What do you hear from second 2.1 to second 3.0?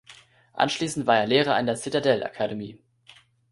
Akademie.